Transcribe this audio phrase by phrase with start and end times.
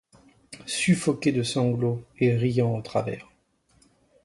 [0.65, 3.29] Suffoqué de sanglots et riant au travers.